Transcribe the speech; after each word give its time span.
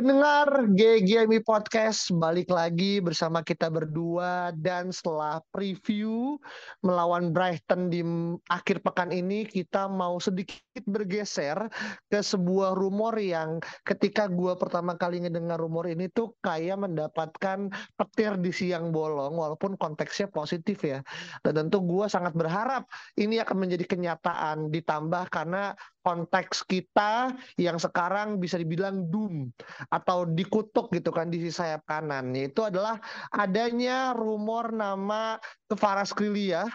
pendengar 0.00 0.48
GGMI 0.72 1.44
Podcast, 1.44 2.08
balik 2.16 2.48
lagi 2.48 3.04
bersama 3.04 3.44
kita 3.44 3.68
berdua 3.68 4.48
dan 4.56 4.88
setelah 4.88 5.44
preview 5.52 6.40
melawan 6.80 7.36
Brighton 7.36 7.92
di 7.92 8.00
akhir 8.48 8.80
pekan 8.80 9.12
ini 9.12 9.44
kita 9.44 9.92
mau 9.92 10.16
sedikit 10.16 10.80
bergeser 10.88 11.68
ke 12.08 12.16
sebuah 12.16 12.80
rumor 12.80 13.12
yang 13.20 13.60
ketika 13.84 14.24
gua 14.24 14.56
pertama 14.56 14.96
kali 14.96 15.20
ngedengar 15.20 15.60
rumor 15.60 15.84
ini 15.84 16.08
tuh 16.08 16.32
kayak 16.40 16.80
mendapatkan 16.80 17.68
petir 18.00 18.40
di 18.40 18.56
siang 18.56 18.96
bolong 18.96 19.36
walaupun 19.36 19.76
konteksnya 19.76 20.32
positif 20.32 20.80
ya. 20.80 21.04
Dan 21.44 21.68
tentu 21.68 21.84
gua 21.84 22.08
sangat 22.08 22.32
berharap 22.32 22.88
ini 23.20 23.36
akan 23.36 23.68
menjadi 23.68 23.84
kenyataan 23.84 24.72
ditambah 24.72 25.28
karena 25.28 25.76
konteks 26.00 26.64
kita 26.64 27.36
yang 27.60 27.76
sekarang 27.76 28.40
bisa 28.40 28.56
dibilang 28.56 29.08
doom 29.12 29.52
atau 29.92 30.24
dikutuk 30.24 30.88
gitu 30.96 31.12
kan 31.12 31.28
di 31.28 31.40
sisi 31.44 31.60
sayap 31.60 31.84
kanan 31.84 32.32
yaitu 32.32 32.64
adalah 32.64 32.96
adanya 33.36 34.16
rumor 34.16 34.72
nama 34.72 35.36
Kvaratskhelia 35.68 36.66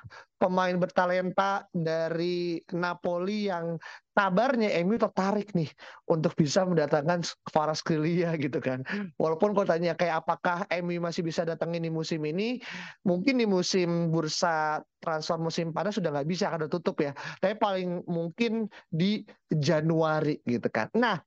pemain 0.46 0.78
bertalenta 0.78 1.66
dari 1.74 2.62
Napoli 2.78 3.50
yang 3.50 3.82
kabarnya 4.14 4.70
MU 4.86 5.02
tertarik 5.02 5.58
nih 5.58 5.66
untuk 6.06 6.38
bisa 6.38 6.62
mendatangkan 6.70 7.26
Kvaratskhelia 7.50 8.38
gitu 8.38 8.62
kan. 8.62 8.86
Walaupun 9.18 9.58
kalau 9.58 9.66
tanya 9.66 9.98
kayak 9.98 10.22
apakah 10.22 10.70
MU 10.86 11.02
masih 11.02 11.26
bisa 11.26 11.42
datangin 11.42 11.82
di 11.82 11.90
musim 11.90 12.22
ini 12.30 12.62
mungkin 13.02 13.42
di 13.42 13.50
musim 13.50 14.14
bursa 14.14 14.86
transfer 15.02 15.42
musim 15.42 15.74
panas 15.74 15.98
sudah 15.98 16.14
nggak 16.14 16.30
bisa 16.30 16.54
akan 16.54 16.70
tutup 16.70 17.02
ya. 17.02 17.18
Tapi 17.42 17.58
paling 17.58 18.06
mungkin 18.06 18.70
di 18.94 19.26
Januari 19.50 20.38
gitu 20.46 20.70
kan. 20.70 20.94
Nah 20.94 21.18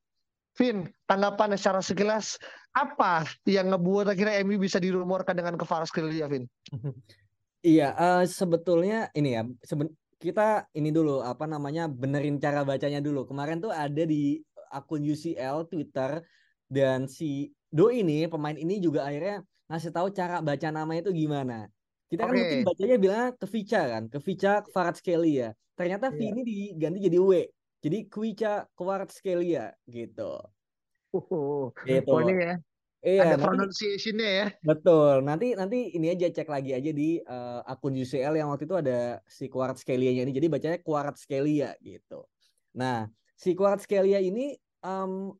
Vin, 0.58 0.90
tanggapan 1.06 1.54
secara 1.54 1.78
sekilas 1.78 2.34
apa 2.74 3.22
yang 3.46 3.70
ngebuat 3.70 4.10
akhirnya 4.10 4.42
MU 4.42 4.58
bisa 4.58 4.82
dirumorkan 4.82 5.38
dengan 5.38 5.54
Kvaratskhelia, 5.54 6.26
Vin? 6.26 6.46
Iya, 7.64 7.84
eh, 7.98 8.22
sebetulnya 8.30 9.10
ini 9.18 9.34
ya, 9.34 9.42
seben- 9.66 9.94
kita 10.18 10.66
ini 10.74 10.90
dulu 10.90 11.22
apa 11.22 11.46
namanya 11.46 11.86
benerin 11.90 12.38
cara 12.38 12.62
bacanya 12.62 12.98
dulu. 13.02 13.26
Kemarin 13.26 13.58
tuh 13.62 13.70
ada 13.74 14.02
di 14.06 14.38
akun 14.70 15.02
UCL 15.02 15.66
Twitter 15.70 16.22
dan 16.70 17.06
si 17.10 17.50
Do 17.68 17.92
ini 17.92 18.24
pemain 18.30 18.56
ini 18.56 18.80
juga 18.80 19.04
akhirnya 19.04 19.44
ngasih 19.68 19.92
tahu 19.92 20.08
cara 20.14 20.40
baca 20.40 20.68
namanya 20.72 21.04
itu 21.08 21.12
gimana. 21.12 21.68
Kita 22.08 22.24
kan 22.24 22.32
mungkin 22.32 22.60
Oke. 22.64 22.68
bacanya 22.72 22.96
bilang 22.96 23.26
Kvica 23.36 23.80
kan, 23.84 24.02
Kvica 24.08 24.52
Kvaratskhelia. 24.64 25.52
Ternyata 25.76 26.08
V 26.08 26.18
Iya. 26.18 26.28
ini 26.32 26.40
diganti 26.46 26.98
jadi 27.04 27.18
W. 27.20 27.32
Jadi 27.84 27.98
Kvica 28.08 28.52
Kvaratskhelia 28.74 29.76
gitu. 29.86 30.40
Uh, 31.12 31.70
Gitu. 31.84 32.08
oh 32.10 32.20
ini 32.20 32.32
ya, 32.36 32.54
Iya, 32.98 33.22
ada 33.22 33.36
nanti 33.38 33.46
pronunciation-nya 33.46 34.30
ya. 34.30 34.46
Betul. 34.58 35.22
Nanti 35.22 35.54
nanti 35.54 35.94
ini 35.94 36.10
aja 36.10 36.26
cek 36.34 36.50
lagi 36.50 36.74
aja 36.74 36.90
di 36.90 37.22
eh, 37.22 37.60
akun 37.62 37.94
UCL 37.94 38.34
yang 38.34 38.50
waktu 38.50 38.66
itu 38.66 38.74
ada 38.74 39.22
si 39.30 39.46
Kvaratskhelia-nya 39.46 40.26
ini. 40.26 40.34
Jadi 40.34 40.46
bacanya 40.50 40.78
Kvaratskhelia 40.82 41.78
gitu. 41.78 42.26
Nah, 42.74 43.06
si 43.38 43.54
Kvaratskhelia 43.54 44.18
ini 44.18 44.58
em, 44.82 45.30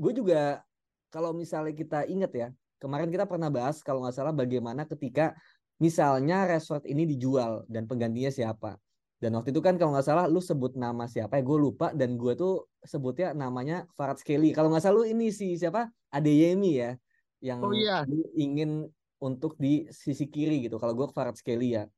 gue 0.00 0.12
juga 0.16 0.64
kalau 1.12 1.36
misalnya 1.36 1.76
kita 1.76 2.08
ingat 2.08 2.32
ya, 2.32 2.48
kemarin 2.80 3.12
kita 3.12 3.28
pernah 3.28 3.52
bahas 3.52 3.84
kalau 3.84 4.00
nggak 4.00 4.16
salah 4.16 4.32
bagaimana 4.32 4.88
ketika 4.88 5.36
misalnya 5.76 6.48
resort 6.48 6.88
ini 6.88 7.04
dijual 7.04 7.68
dan 7.68 7.84
penggantinya 7.84 8.32
siapa. 8.32 8.80
Dan 9.24 9.40
waktu 9.40 9.56
itu 9.56 9.64
kan 9.64 9.80
kalau 9.80 9.96
nggak 9.96 10.04
salah 10.04 10.28
lu 10.28 10.44
sebut 10.44 10.76
nama 10.76 11.08
siapa 11.08 11.40
ya, 11.40 11.42
gue 11.48 11.56
lupa 11.56 11.96
dan 11.96 12.20
gue 12.20 12.36
tuh 12.36 12.68
sebutnya 12.84 13.32
namanya 13.32 13.88
Kvaratskhelia. 13.96 14.52
Kalau 14.52 14.68
nggak 14.68 14.84
salah 14.84 15.00
lu 15.00 15.08
ini 15.08 15.32
si 15.32 15.56
siapa? 15.56 15.88
Adeyemi 16.12 16.76
ya 16.76 16.92
yang 17.40 17.64
Oh 17.64 17.72
iya. 17.72 18.04
lu 18.04 18.20
ingin 18.36 18.84
untuk 19.24 19.56
di 19.56 19.88
sisi 19.88 20.28
kiri 20.28 20.68
gitu. 20.68 20.76
Kalau 20.76 20.92
gue 20.92 21.08
Kvaratskhelia. 21.08 21.88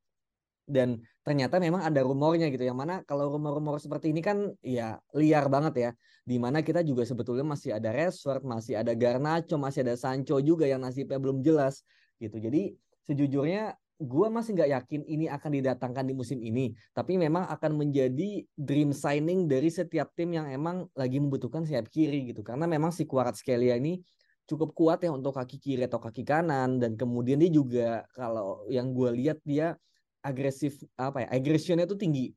Dan 0.67 1.03
ternyata 1.23 1.59
memang 1.59 1.83
ada 1.83 1.99
rumornya 1.99 2.47
gitu. 2.47 2.63
Yang 2.63 2.79
mana 2.79 2.95
kalau 3.03 3.27
rumor-rumor 3.27 3.75
seperti 3.83 4.15
ini 4.15 4.23
kan 4.23 4.55
ya 4.63 4.95
liar 5.11 5.51
banget 5.51 5.73
ya. 5.75 5.91
Di 6.23 6.39
mana 6.39 6.63
kita 6.63 6.79
juga 6.79 7.03
sebetulnya 7.03 7.43
masih 7.43 7.75
ada 7.75 7.91
Rashford, 7.91 8.47
masih 8.47 8.79
ada 8.79 8.95
Garnacho, 8.95 9.59
masih 9.59 9.83
ada 9.83 9.99
Sancho 9.99 10.39
juga 10.39 10.63
yang 10.63 10.79
nasibnya 10.79 11.19
belum 11.19 11.43
jelas 11.43 11.83
gitu. 12.23 12.39
Jadi 12.39 12.71
sejujurnya 13.03 13.75
gue 13.97 14.27
masih 14.29 14.53
nggak 14.53 14.71
yakin 14.77 15.01
ini 15.09 15.25
akan 15.25 15.51
didatangkan 15.57 16.05
di 16.05 16.13
musim 16.13 16.39
ini. 16.39 16.73
Tapi 16.93 17.17
memang 17.17 17.49
akan 17.49 17.77
menjadi 17.77 18.45
dream 18.53 18.93
signing 18.93 19.49
dari 19.49 19.73
setiap 19.73 20.13
tim 20.13 20.37
yang 20.37 20.47
emang 20.47 20.85
lagi 20.93 21.17
membutuhkan 21.17 21.65
sayap 21.65 21.89
kiri 21.89 22.29
gitu. 22.29 22.45
Karena 22.45 22.69
memang 22.69 22.93
si 22.93 23.09
Kvaratskhelia 23.09 23.77
ini 23.81 23.99
cukup 24.47 24.71
kuat 24.71 25.03
ya 25.03 25.11
untuk 25.11 25.35
kaki 25.35 25.59
kiri 25.59 25.83
atau 25.85 25.99
kaki 25.99 26.23
kanan 26.23 26.79
dan 26.79 26.95
kemudian 26.95 27.35
dia 27.35 27.51
juga 27.51 28.07
kalau 28.15 28.63
yang 28.71 28.95
gue 28.95 29.11
lihat 29.11 29.43
dia 29.43 29.75
agresif 30.23 30.79
apa 30.95 31.23
ya 31.23 31.27
aggressionnya 31.35 31.83
tuh 31.83 31.99
tinggi 31.99 32.31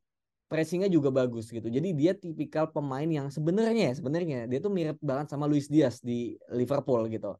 pressingnya 0.50 0.90
juga 0.90 1.14
bagus 1.14 1.46
gitu 1.54 1.70
jadi 1.70 1.94
dia 1.94 2.12
tipikal 2.18 2.66
pemain 2.66 3.06
yang 3.06 3.30
sebenarnya 3.30 3.94
ya 3.94 3.94
sebenarnya 3.94 4.38
dia 4.50 4.58
tuh 4.58 4.74
mirip 4.74 4.98
banget 4.98 5.30
sama 5.30 5.46
Luis 5.46 5.70
Diaz 5.70 6.02
di 6.02 6.34
Liverpool 6.50 7.06
gitu 7.06 7.38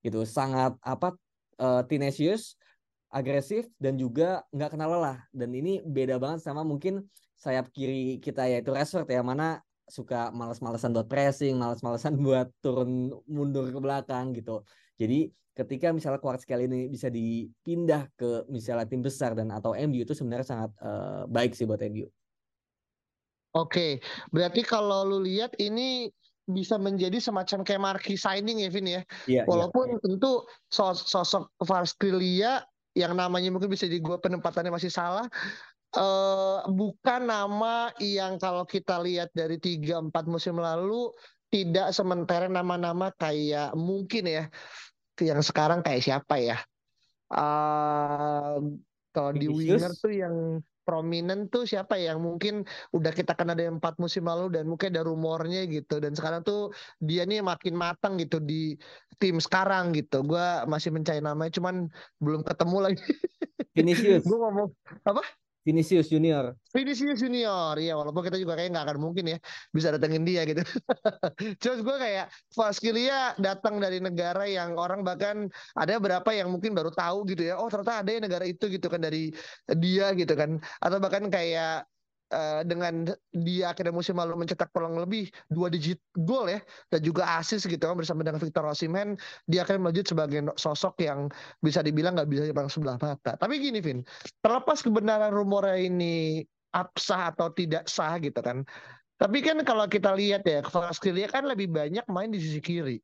gitu 0.00 0.24
sangat 0.24 0.72
apa 0.80 1.12
eh, 1.60 1.82
tenacious 1.84 2.56
agresif 3.10 3.70
dan 3.78 3.94
juga 3.96 4.42
nggak 4.50 4.74
kenal 4.74 4.98
lelah 4.98 5.18
dan 5.30 5.50
ini 5.54 5.80
beda 5.82 6.18
banget 6.18 6.42
sama 6.42 6.66
mungkin 6.66 7.06
sayap 7.36 7.70
kiri 7.70 8.18
kita 8.18 8.48
yaitu 8.48 8.72
Rashford 8.72 9.06
ya 9.06 9.22
mana 9.22 9.60
suka 9.86 10.34
malas-malasan 10.34 10.90
buat 10.90 11.06
pressing, 11.06 11.54
malas-malasan 11.54 12.18
buat 12.26 12.50
turun 12.58 13.14
mundur 13.30 13.70
ke 13.70 13.78
belakang 13.78 14.34
gitu. 14.34 14.66
Jadi 14.98 15.30
ketika 15.56 15.94
misalnya 15.94 16.20
Kvaratskhelia 16.20 16.68
ini 16.68 16.90
bisa 16.90 17.08
dipindah 17.08 18.10
ke 18.18 18.44
misalnya 18.50 18.84
tim 18.90 19.00
besar 19.00 19.32
dan 19.32 19.48
atau 19.54 19.72
MU 19.72 20.02
itu 20.02 20.12
sebenarnya 20.12 20.46
sangat 20.46 20.70
eh, 20.82 21.22
baik 21.30 21.54
sih 21.54 21.64
buat 21.64 21.80
MU. 21.86 22.10
Oke, 23.56 24.04
berarti 24.36 24.60
kalau 24.60 25.08
lu 25.08 25.24
lihat 25.24 25.56
ini 25.56 26.12
bisa 26.44 26.76
menjadi 26.76 27.16
semacam 27.16 27.64
kayak 27.64 27.82
marquee 27.82 28.20
signing 28.20 28.60
ya, 28.60 28.68
Vin 28.68 28.84
ya. 28.84 29.02
Iya, 29.24 29.48
Walaupun 29.48 29.96
tentu 30.04 30.44
sos- 30.68 31.08
sosok 31.08 31.48
Kvaratskhelia 31.56 32.60
yang 32.96 33.12
namanya 33.12 33.52
mungkin 33.52 33.68
bisa 33.68 33.84
di 33.84 34.00
gue 34.00 34.16
penempatannya 34.16 34.72
masih 34.72 34.88
salah 34.88 35.28
uh, 35.94 36.64
bukan 36.66 37.28
nama 37.28 37.92
yang 38.00 38.40
kalau 38.40 38.64
kita 38.64 38.96
lihat 39.04 39.28
dari 39.36 39.60
tiga 39.60 40.00
empat 40.00 40.24
musim 40.24 40.56
lalu 40.56 41.12
tidak 41.52 41.92
sementara 41.94 42.48
nama-nama 42.48 43.12
kayak 43.14 43.76
mungkin 43.76 44.24
ya 44.26 44.44
yang 45.22 45.40
sekarang 45.40 45.80
kayak 45.80 46.04
siapa 46.04 46.36
ya? 46.36 46.58
Uh, 47.32 48.76
kalau 49.10 49.32
di 49.32 49.48
winger 49.48 49.92
tuh 49.96 50.12
yang 50.12 50.60
prominent 50.86 51.50
tuh 51.50 51.66
siapa 51.66 51.98
ya? 51.98 52.14
Yang 52.14 52.20
mungkin 52.22 52.54
udah 52.94 53.10
kita 53.10 53.34
kenal 53.34 53.58
dari 53.58 53.66
empat 53.66 53.98
musim 53.98 54.30
lalu 54.30 54.54
dan 54.54 54.70
mungkin 54.70 54.94
ada 54.94 55.02
rumornya 55.02 55.66
gitu. 55.66 55.98
Dan 55.98 56.14
sekarang 56.14 56.46
tuh 56.46 56.70
dia 57.02 57.26
nih 57.26 57.42
makin 57.42 57.74
matang 57.74 58.14
gitu 58.22 58.38
di 58.38 58.78
tim 59.18 59.42
sekarang 59.42 59.90
gitu. 59.98 60.22
Gue 60.22 60.46
masih 60.70 60.94
mencari 60.94 61.18
namanya 61.18 61.50
cuman 61.58 61.90
belum 62.22 62.46
ketemu 62.46 62.78
lagi. 62.78 63.02
Vinicius. 63.74 64.22
Gue 64.30 64.38
ngomong 64.38 64.70
apa 65.02 65.22
Vinicius 65.66 66.06
Junior. 66.06 66.54
Vinicius 66.70 67.18
Junior, 67.18 67.74
ya 67.82 67.98
walaupun 67.98 68.22
kita 68.22 68.38
juga 68.38 68.54
kayak 68.54 68.70
nggak 68.70 68.84
akan 68.86 68.98
mungkin 69.02 69.34
ya 69.34 69.38
bisa 69.74 69.90
datengin 69.90 70.22
dia 70.22 70.46
gitu. 70.46 70.62
Terus 71.62 71.82
gue 71.82 71.96
kayak 71.98 72.30
Vaskilia 72.54 73.34
datang 73.42 73.82
dari 73.82 73.98
negara 73.98 74.46
yang 74.46 74.78
orang 74.78 75.02
bahkan 75.02 75.50
ada 75.74 75.98
berapa 75.98 76.30
yang 76.30 76.54
mungkin 76.54 76.70
baru 76.70 76.94
tahu 76.94 77.26
gitu 77.34 77.50
ya. 77.50 77.58
Oh 77.58 77.66
ternyata 77.66 78.06
ada 78.06 78.10
yang 78.14 78.22
negara 78.22 78.46
itu 78.46 78.70
gitu 78.70 78.86
kan 78.86 79.02
dari 79.02 79.34
dia 79.74 80.14
gitu 80.14 80.38
kan. 80.38 80.62
Atau 80.78 81.02
bahkan 81.02 81.26
kayak 81.26 81.82
uh, 82.32 82.62
dengan 82.66 83.06
dia 83.34 83.70
akhirnya 83.70 83.94
musim 83.94 84.18
lalu 84.18 84.34
mencetak 84.38 84.72
peluang 84.74 84.98
lebih 84.98 85.30
dua 85.52 85.70
digit 85.70 86.00
gol 86.24 86.50
ya 86.50 86.58
dan 86.90 87.00
juga 87.02 87.26
asis 87.38 87.66
gitu 87.66 87.82
kan 87.82 87.94
bersama 87.94 88.26
dengan 88.26 88.42
Victor 88.42 88.66
Osimhen 88.66 89.18
dia 89.46 89.62
akan 89.62 89.86
melaju 89.86 90.02
sebagai 90.02 90.40
sosok 90.58 90.98
yang 91.02 91.30
bisa 91.62 91.84
dibilang 91.84 92.18
nggak 92.18 92.30
bisa 92.30 92.42
dipandang 92.48 92.72
sebelah 92.72 92.96
mata. 92.98 93.38
Tapi 93.38 93.58
gini 93.58 93.78
Vin, 93.78 94.02
terlepas 94.42 94.82
kebenaran 94.82 95.30
rumornya 95.34 95.78
ini 95.78 96.42
absah 96.74 97.32
atau 97.32 97.52
tidak 97.54 97.86
sah 97.86 98.18
gitu 98.18 98.38
kan. 98.42 98.66
Tapi 99.16 99.40
kan 99.40 99.56
kalau 99.64 99.88
kita 99.88 100.12
lihat 100.12 100.44
ya, 100.44 100.60
Kvaratskhelia 100.60 101.32
kan 101.32 101.48
lebih 101.48 101.72
banyak 101.72 102.04
main 102.12 102.28
di 102.28 102.36
sisi 102.36 102.60
kiri. 102.60 103.00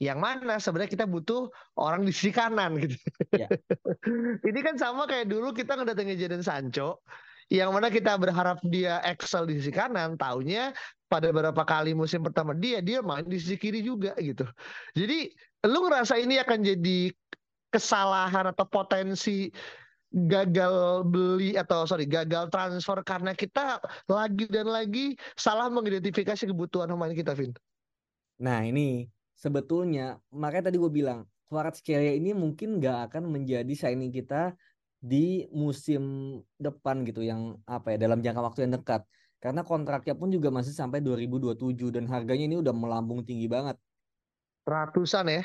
Yang 0.00 0.18
mana 0.18 0.56
sebenarnya 0.58 0.90
kita 0.90 1.06
butuh 1.06 1.52
orang 1.78 2.02
di 2.02 2.10
sisi 2.10 2.34
kanan 2.34 2.80
gitu. 2.82 2.96
Ya. 3.36 3.46
ini 4.48 4.60
kan 4.64 4.74
sama 4.74 5.06
kayak 5.06 5.30
dulu 5.30 5.54
kita 5.54 5.78
ngedatengin 5.78 6.18
Jadon 6.18 6.42
Sancho 6.42 7.04
yang 7.50 7.74
mana 7.74 7.90
kita 7.90 8.14
berharap 8.14 8.62
dia 8.62 9.02
excel 9.02 9.42
di 9.42 9.58
sisi 9.58 9.74
kanan, 9.74 10.14
taunya 10.14 10.70
pada 11.10 11.34
beberapa 11.34 11.66
kali 11.66 11.90
musim 11.90 12.22
pertama 12.22 12.54
dia 12.54 12.78
dia 12.78 13.02
main 13.02 13.26
di 13.26 13.42
sisi 13.42 13.58
kiri 13.58 13.82
juga 13.82 14.14
gitu. 14.22 14.46
Jadi 14.94 15.34
lu 15.66 15.78
ngerasa 15.82 16.14
ini 16.22 16.38
akan 16.38 16.62
jadi 16.62 17.10
kesalahan 17.74 18.54
atau 18.54 18.62
potensi 18.70 19.50
gagal 20.10 21.06
beli 21.06 21.54
atau 21.54 21.86
sorry 21.86 22.06
gagal 22.06 22.50
transfer 22.50 22.98
karena 23.02 23.34
kita 23.34 23.78
lagi 24.10 24.46
dan 24.50 24.66
lagi 24.66 25.14
salah 25.38 25.70
mengidentifikasi 25.70 26.50
kebutuhan 26.50 26.90
pemain 26.90 27.14
kita, 27.14 27.34
Vin. 27.34 27.50
Nah 28.38 28.62
ini 28.62 29.10
sebetulnya 29.34 30.22
makanya 30.30 30.70
tadi 30.70 30.78
gue 30.78 30.90
bilang 30.90 31.26
Kvaratskhelia 31.50 32.14
ini 32.14 32.30
mungkin 32.30 32.78
nggak 32.78 33.10
akan 33.10 33.26
menjadi 33.26 33.74
signing 33.74 34.14
kita 34.14 34.54
di 35.00 35.48
musim 35.48 36.02
depan 36.60 37.02
gitu 37.08 37.24
yang 37.24 37.56
apa 37.64 37.96
ya 37.96 37.98
dalam 38.04 38.20
jangka 38.20 38.40
waktu 38.44 38.68
yang 38.68 38.76
dekat. 38.76 39.02
Karena 39.40 39.64
kontraknya 39.64 40.12
pun 40.12 40.28
juga 40.28 40.52
masih 40.52 40.76
sampai 40.76 41.00
2027 41.00 41.88
dan 41.88 42.04
harganya 42.12 42.44
ini 42.44 42.60
udah 42.60 42.76
melambung 42.76 43.24
tinggi 43.24 43.48
banget. 43.48 43.80
Ratusan 44.68 45.32
ya? 45.32 45.42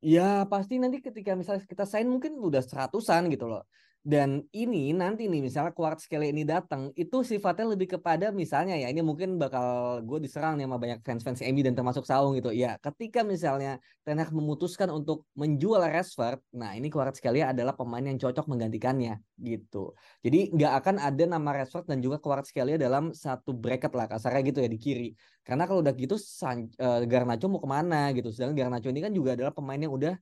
Ya 0.00 0.30
pasti 0.44 0.76
nanti 0.76 1.00
ketika 1.00 1.32
misalnya 1.32 1.64
kita 1.64 1.88
sign 1.88 2.08
mungkin 2.08 2.36
udah 2.36 2.60
seratusan 2.60 3.32
gitu 3.32 3.48
loh 3.48 3.64
dan 4.00 4.48
ini 4.56 4.96
nanti 4.96 5.28
nih 5.28 5.44
misalnya 5.44 5.76
Quartz 5.76 6.08
Kelly 6.08 6.32
ini 6.32 6.48
datang 6.48 6.88
itu 6.96 7.20
sifatnya 7.20 7.76
lebih 7.76 8.00
kepada 8.00 8.32
misalnya 8.32 8.72
ya 8.72 8.88
ini 8.88 9.04
mungkin 9.04 9.36
bakal 9.36 10.00
gue 10.00 10.24
diserang 10.24 10.56
nih 10.56 10.64
sama 10.64 10.80
banyak 10.80 10.98
fans-fans 11.04 11.44
MU 11.44 11.60
dan 11.60 11.76
termasuk 11.76 12.08
Saung 12.08 12.32
gitu. 12.32 12.48
Ya 12.48 12.80
ketika 12.80 13.20
misalnya 13.20 13.76
Ten 14.00 14.16
Hag 14.16 14.32
memutuskan 14.32 14.88
untuk 14.88 15.28
menjual 15.36 15.84
Rashford, 15.84 16.40
nah 16.56 16.72
ini 16.72 16.88
Quartz 16.88 17.20
Kelly 17.20 17.44
adalah 17.44 17.76
pemain 17.76 18.00
yang 18.00 18.16
cocok 18.16 18.48
menggantikannya 18.48 19.20
gitu. 19.36 19.92
Jadi 20.24 20.48
nggak 20.56 20.72
akan 20.80 20.96
ada 20.96 21.24
nama 21.28 21.50
Rashford 21.60 21.84
dan 21.84 22.00
juga 22.00 22.16
Quartz 22.24 22.56
Kelly 22.56 22.80
dalam 22.80 23.12
satu 23.12 23.52
bracket 23.52 23.92
lah 23.92 24.08
kasarnya 24.08 24.40
gitu 24.48 24.64
ya 24.64 24.70
di 24.72 24.80
kiri. 24.80 25.08
Karena 25.44 25.68
kalau 25.68 25.84
udah 25.84 25.92
gitu 25.92 26.16
San, 26.16 26.72
uh, 26.80 27.04
Garnacho 27.04 27.52
mau 27.52 27.60
ke 27.60 27.68
mana 27.68 28.16
gitu. 28.16 28.32
Sedangkan 28.32 28.64
Garnacho 28.64 28.88
ini 28.88 29.04
kan 29.04 29.12
juga 29.12 29.36
adalah 29.36 29.52
pemain 29.52 29.76
yang 29.76 29.92
udah 29.92 30.16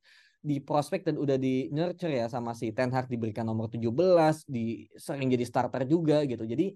di 0.48 0.56
prospek 0.64 1.04
dan 1.04 1.20
udah 1.20 1.36
di 1.36 1.68
nurture 1.68 2.24
ya 2.24 2.26
sama 2.32 2.56
si 2.56 2.72
Ten 2.72 2.88
Hag 2.88 3.12
diberikan 3.12 3.44
nomor 3.44 3.68
17, 3.68 4.48
di 4.48 4.88
sering 4.96 5.28
jadi 5.28 5.44
starter 5.44 5.84
juga 5.84 6.24
gitu. 6.24 6.48
Jadi 6.48 6.72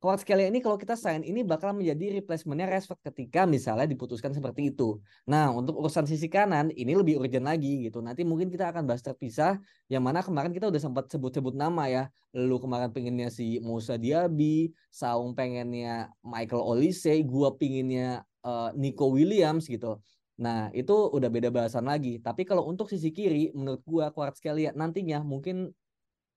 sekali 0.00 0.48
ini 0.48 0.64
kalau 0.64 0.80
kita 0.80 0.96
sign 0.96 1.20
ini 1.20 1.44
bakal 1.44 1.76
menjadi 1.76 2.16
replacementnya 2.16 2.72
Rashford 2.72 3.04
ketika 3.12 3.44
misalnya 3.44 3.84
diputuskan 3.84 4.32
seperti 4.32 4.72
itu. 4.72 4.96
Nah 5.28 5.52
untuk 5.52 5.76
urusan 5.76 6.08
sisi 6.08 6.24
kanan 6.24 6.72
ini 6.72 6.96
lebih 6.96 7.20
urgent 7.20 7.44
lagi 7.44 7.84
gitu. 7.84 8.00
Nanti 8.00 8.24
mungkin 8.24 8.48
kita 8.48 8.72
akan 8.72 8.88
bahas 8.88 9.04
terpisah. 9.04 9.60
Yang 9.92 10.02
mana 10.02 10.24
kemarin 10.24 10.56
kita 10.56 10.72
udah 10.72 10.80
sempat 10.80 11.04
sebut-sebut 11.12 11.52
nama 11.52 11.84
ya. 11.92 12.04
Lu 12.32 12.56
kemarin 12.56 12.88
pengennya 12.88 13.28
si 13.28 13.60
Musa 13.60 14.00
Diaby, 14.00 14.72
Saung 14.88 15.36
pengennya 15.36 16.08
Michael 16.24 16.64
Olise, 16.64 17.20
gua 17.20 17.52
pengennya 17.52 18.24
uh, 18.40 18.72
Nico 18.72 19.12
Williams 19.12 19.68
gitu. 19.68 20.00
Nah, 20.40 20.72
itu 20.72 20.92
udah 21.12 21.28
beda 21.28 21.52
bahasan 21.52 21.84
lagi. 21.84 22.16
Tapi 22.16 22.48
kalau 22.48 22.64
untuk 22.64 22.88
sisi 22.88 23.12
kiri, 23.12 23.52
menurut 23.52 23.84
gua 23.84 24.08
Kvaratskhelia 24.08 24.72
nantinya 24.72 25.20
mungkin 25.20 25.68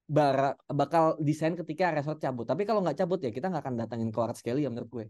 bara, 0.03 0.59
bakal 0.67 1.15
desain 1.23 1.55
ketika 1.55 1.95
Rashford 1.95 2.19
cabut. 2.19 2.45
Tapi 2.45 2.67
kalau 2.67 2.83
nggak 2.83 2.99
cabut 2.99 3.23
ya 3.23 3.31
kita 3.31 3.47
nggak 3.47 3.63
akan 3.63 3.75
datangin 3.79 4.11
Kvaratskhelia 4.11 4.67
menurut 4.67 4.91
gue. 4.91 5.05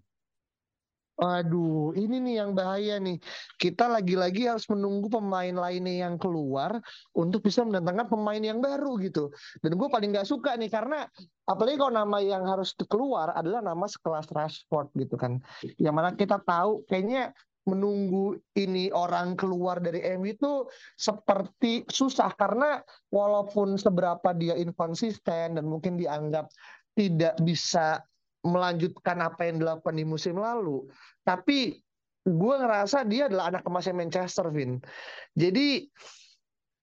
Waduh, 1.14 1.94
ini 1.94 2.18
nih 2.26 2.36
yang 2.42 2.58
bahaya 2.58 2.98
nih. 2.98 3.22
Kita 3.62 3.86
lagi-lagi 3.86 4.50
harus 4.50 4.66
menunggu 4.66 5.14
pemain 5.14 5.54
lainnya 5.54 6.10
yang 6.10 6.18
keluar 6.18 6.82
untuk 7.14 7.46
bisa 7.46 7.62
mendatangkan 7.62 8.10
pemain 8.10 8.42
yang 8.42 8.58
baru 8.58 8.98
gitu. 8.98 9.30
Dan 9.62 9.78
gue 9.78 9.88
paling 9.94 10.10
nggak 10.10 10.26
suka 10.26 10.58
nih 10.58 10.74
karena 10.74 11.06
apalagi 11.46 11.78
kalau 11.78 11.94
nama 11.94 12.18
yang 12.18 12.42
harus 12.50 12.74
keluar 12.90 13.30
adalah 13.38 13.62
nama 13.62 13.86
sekelas 13.86 14.26
Rashford 14.34 14.90
gitu 14.98 15.14
kan. 15.14 15.38
Yang 15.78 15.94
mana 15.94 16.10
kita 16.18 16.42
tahu 16.42 16.82
kayaknya 16.90 17.30
menunggu 17.64 18.36
ini 18.60 18.92
orang 18.92 19.40
keluar 19.40 19.80
dari 19.80 20.04
MU 20.20 20.28
itu 20.28 20.54
seperti 21.00 21.88
susah 21.88 22.36
karena 22.36 22.84
walaupun 23.08 23.80
seberapa 23.80 24.36
dia 24.36 24.60
inkonsisten 24.60 25.56
dan 25.56 25.66
mungkin 25.66 25.96
dianggap 25.96 26.52
tidak 26.94 27.40
bisa 27.42 28.04
melanjutkan 28.44 29.24
apa 29.24 29.48
yang 29.48 29.64
dilakukan 29.64 29.96
di 29.96 30.04
musim 30.04 30.36
lalu, 30.36 30.84
tapi 31.24 31.80
gue 32.24 32.56
ngerasa 32.60 33.08
dia 33.08 33.32
adalah 33.32 33.52
anak 33.52 33.64
emasnya 33.64 33.96
Manchester, 33.96 34.52
Vin. 34.52 34.84
Jadi 35.36 35.88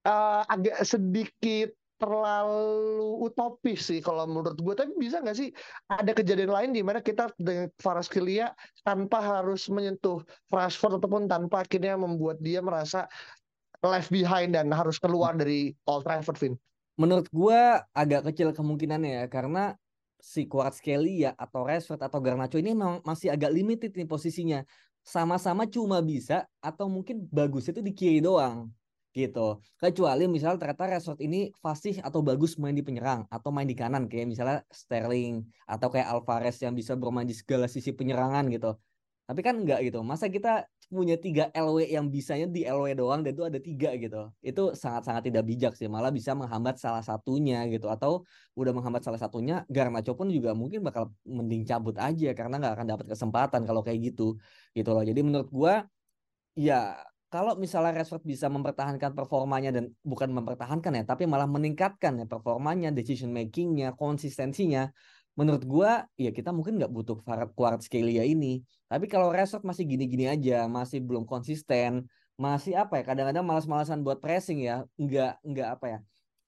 uh, 0.05 0.41
agak 0.45 0.81
sedikit 0.85 1.69
terlalu 2.01 3.29
utopis 3.29 3.85
sih 3.85 4.01
kalau 4.01 4.25
menurut 4.25 4.57
gue. 4.57 4.73
Tapi 4.73 4.97
bisa 4.97 5.21
nggak 5.21 5.37
sih 5.37 5.53
ada 5.85 6.11
kejadian 6.17 6.49
lain 6.49 6.69
di 6.73 6.81
mana 6.81 6.97
kita 6.97 7.29
dengan 7.37 7.69
Kilia 8.09 8.49
tanpa 8.81 9.21
harus 9.21 9.69
menyentuh 9.69 10.25
Rashford 10.49 10.97
ataupun 10.97 11.29
tanpa 11.29 11.61
akhirnya 11.61 11.93
membuat 12.01 12.41
dia 12.41 12.65
merasa 12.65 13.05
left 13.85 14.09
behind 14.09 14.57
dan 14.57 14.73
harus 14.73 14.97
keluar 14.97 15.37
dari 15.37 15.77
Old 15.85 16.09
Trafford, 16.09 16.37
Vin? 16.41 16.53
Menurut 16.97 17.29
gue 17.29 17.61
agak 17.93 18.33
kecil 18.33 18.49
kemungkinannya 18.51 19.23
ya 19.23 19.25
karena 19.29 19.77
si 20.17 20.45
Kvaratskhelia 20.49 21.37
atau 21.37 21.65
Rashford 21.65 22.01
atau 22.01 22.21
Garnacho 22.21 22.57
ini 22.57 22.73
memang 22.73 23.01
masih 23.05 23.29
agak 23.29 23.53
limited 23.53 23.93
nih 23.93 24.09
posisinya. 24.09 24.61
Sama-sama 25.01 25.65
cuma 25.65 25.97
bisa 26.01 26.45
atau 26.61 26.85
mungkin 26.85 27.25
bagus 27.29 27.65
itu 27.69 27.81
di 27.81 27.89
kiri 27.89 28.21
doang 28.21 28.69
gitu. 29.11 29.59
Kecuali 29.75 30.23
misal 30.31 30.55
ternyata 30.55 30.87
resort 30.87 31.19
ini 31.19 31.51
fasih 31.59 31.99
atau 31.99 32.23
bagus 32.23 32.55
main 32.55 32.75
di 32.75 32.83
penyerang 32.83 33.27
atau 33.27 33.51
main 33.51 33.67
di 33.67 33.75
kanan 33.75 34.07
kayak 34.07 34.27
misalnya 34.31 34.63
Sterling 34.71 35.43
atau 35.67 35.87
kayak 35.91 36.07
Alvarez 36.07 36.57
yang 36.63 36.73
bisa 36.75 36.95
bermain 36.95 37.27
di 37.27 37.35
segala 37.35 37.67
sisi 37.67 37.91
penyerangan 37.91 38.47
gitu. 38.47 38.75
Tapi 39.27 39.39
kan 39.47 39.55
enggak 39.63 39.79
gitu. 39.87 40.03
Masa 40.03 40.27
kita 40.27 40.67
punya 40.91 41.15
tiga 41.15 41.47
LW 41.55 41.87
yang 41.87 42.11
bisanya 42.11 42.51
di 42.51 42.67
LW 42.67 42.99
doang 42.99 43.23
dan 43.23 43.31
itu 43.31 43.47
ada 43.47 43.59
tiga 43.63 43.95
gitu. 43.95 44.27
Itu 44.43 44.75
sangat-sangat 44.75 45.31
tidak 45.31 45.43
bijak 45.47 45.73
sih. 45.79 45.87
Malah 45.87 46.11
bisa 46.11 46.35
menghambat 46.35 46.75
salah 46.75 46.99
satunya 46.99 47.63
gitu. 47.71 47.87
Atau 47.87 48.27
udah 48.59 48.75
menghambat 48.75 49.07
salah 49.07 49.15
satunya, 49.15 49.63
Garnacho 49.71 50.19
pun 50.19 50.27
juga 50.27 50.51
mungkin 50.51 50.83
bakal 50.83 51.15
mending 51.23 51.63
cabut 51.63 51.95
aja 51.95 52.35
karena 52.35 52.59
nggak 52.59 52.73
akan 52.75 52.87
dapat 52.91 53.05
kesempatan 53.07 53.61
kalau 53.63 53.79
kayak 53.79 54.11
gitu. 54.11 54.35
Gitu 54.75 54.89
loh. 54.91 55.03
Jadi 55.07 55.19
menurut 55.23 55.47
gua 55.47 55.87
ya 56.51 56.99
kalau 57.31 57.55
misalnya 57.55 57.95
Rashford 58.03 58.27
bisa 58.27 58.51
mempertahankan 58.51 59.15
performanya 59.15 59.71
dan 59.71 59.95
bukan 60.03 60.29
mempertahankan 60.35 60.91
ya, 60.99 61.03
tapi 61.07 61.23
malah 61.23 61.47
meningkatkan 61.47 62.19
ya 62.19 62.25
performanya, 62.27 62.91
decision 62.91 63.31
makingnya, 63.31 63.95
konsistensinya, 63.95 64.91
menurut 65.39 65.63
gua 65.63 66.03
ya 66.19 66.35
kita 66.35 66.51
mungkin 66.51 66.75
nggak 66.75 66.91
butuh 66.91 67.17
Kvaratskhelia 67.55 68.27
ini. 68.27 68.59
Tapi 68.91 69.07
kalau 69.07 69.31
Rashford 69.31 69.63
masih 69.63 69.87
gini-gini 69.87 70.27
aja, 70.27 70.67
masih 70.67 70.99
belum 70.99 71.23
konsisten, 71.23 72.05
masih 72.35 72.75
apa 72.75 72.99
ya? 72.99 73.03
Kadang-kadang 73.07 73.47
malas-malasan 73.47 74.03
buat 74.03 74.19
pressing 74.19 74.59
ya, 74.67 74.83
nggak 74.99 75.39
nggak 75.47 75.69
apa 75.79 75.85
ya? 75.87 75.99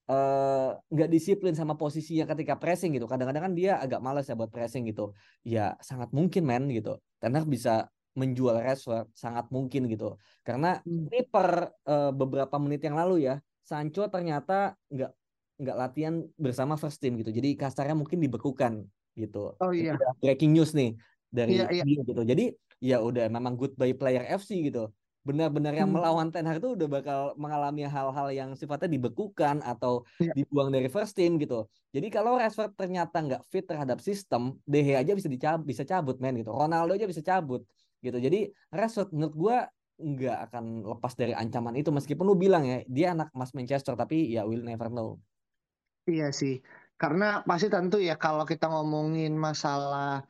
eh, 0.09 0.69
nggak 0.91 1.09
disiplin 1.09 1.53
sama 1.55 1.79
posisinya 1.79 2.27
ketika 2.27 2.59
pressing 2.59 2.91
gitu. 2.95 3.07
Kadang-kadang 3.07 3.43
kan 3.51 3.53
dia 3.55 3.79
agak 3.79 3.99
malas 4.03 4.27
ya 4.27 4.35
buat 4.35 4.51
pressing 4.51 4.83
gitu. 4.89 5.15
Ya 5.47 5.79
sangat 5.79 6.11
mungkin 6.11 6.43
men 6.43 6.67
gitu. 6.71 6.99
Hag 7.23 7.47
bisa 7.47 7.87
menjual 8.13 8.61
Rashford 8.61 9.09
sangat 9.13 9.49
mungkin 9.49 9.89
gitu. 9.89 10.17
Karena 10.45 10.79
Hmm. 10.85 11.09
ini 11.09 11.25
per 11.25 11.73
eh, 11.85 12.11
beberapa 12.13 12.55
menit 12.61 12.81
yang 12.85 12.97
lalu 12.97 13.25
ya, 13.25 13.41
Sancho 13.61 14.05
ternyata 14.07 14.77
nggak 14.89 15.11
nggak 15.53 15.77
latihan 15.77 16.15
bersama 16.35 16.75
first 16.75 16.97
team 17.01 17.15
gitu. 17.21 17.29
Jadi 17.29 17.53
kasarnya 17.57 17.93
mungkin 17.93 18.19
dibekukan 18.21 18.85
gitu. 19.13 19.53
Oh 19.61 19.71
iya. 19.71 19.93
udah 19.93 20.11
breaking 20.19 20.51
news 20.53 20.73
nih 20.73 20.97
dari 21.29 21.57
Iya, 21.61 21.69
iya. 21.69 21.83
Gitu. 21.85 22.21
Jadi 22.25 22.53
ya 22.81 22.99
udah 22.99 23.29
memang 23.29 23.53
goodbye 23.55 23.93
player 23.93 24.25
FC 24.25 24.65
gitu. 24.65 24.89
Benar-benar 25.23 25.71
yang 25.71 25.87
Hmm. 25.87 26.03
melawan 26.03 26.27
Ten 26.35 26.43
Hag 26.43 26.59
itu 26.59 26.75
udah 26.75 26.87
bakal 26.91 27.19
mengalami 27.39 27.87
hal-hal 27.87 28.27
yang 28.35 28.49
sifatnya 28.59 28.91
dibekukan 28.91 29.63
atau 29.63 30.03
Iya. 30.19 30.35
dibuang 30.35 30.67
dari 30.67 30.91
first 30.91 31.15
team 31.15 31.39
gitu. 31.39 31.63
Jadi 31.95 32.11
kalau 32.11 32.35
Rashford 32.35 32.75
ternyata 32.75 33.23
nggak 33.23 33.41
fit 33.47 33.63
terhadap 33.63 34.03
sistem, 34.03 34.59
Gea 34.67 34.99
aja 34.99 35.15
bisa 35.15 35.31
dicabut, 35.31 35.63
bisa 35.63 35.87
cabut 35.87 36.19
men 36.19 36.35
gitu. 36.43 36.51
Ronaldo 36.51 36.91
aja 36.97 37.07
bisa 37.07 37.23
cabut 37.23 37.63
gitu. 38.03 38.19
Jadi 38.19 38.51
Rashford 38.69 39.15
menurut 39.15 39.35
gua 39.35 39.57
nggak 39.93 40.37
akan 40.49 40.83
lepas 40.83 41.13
dari 41.15 41.31
ancaman 41.37 41.77
itu 41.77 41.93
meskipun 41.93 42.25
lu 42.25 42.35
bilang 42.35 42.65
ya 42.65 42.81
dia 42.89 43.13
anak 43.13 43.29
emas 43.31 43.53
Manchester 43.55 43.93
tapi 43.95 44.35
ya 44.35 44.43
we'll 44.43 44.65
never 44.65 44.91
know. 44.91 45.15
Iya 46.03 46.35
sih. 46.35 46.59
Karena 46.99 47.41
pasti 47.47 47.71
tentu 47.71 47.97
ya 48.03 48.19
kalau 48.19 48.43
kita 48.43 48.67
ngomongin 48.67 49.33
masalah 49.39 50.27